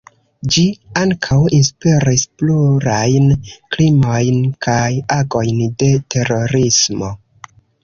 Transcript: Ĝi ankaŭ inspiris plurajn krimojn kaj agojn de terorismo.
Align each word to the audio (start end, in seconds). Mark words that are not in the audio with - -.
Ĝi 0.53 0.61
ankaŭ 1.01 1.37
inspiris 1.57 2.23
plurajn 2.39 3.29
krimojn 3.75 4.41
kaj 4.67 4.89
agojn 5.19 5.63
de 5.85 5.93
terorismo. 6.17 7.15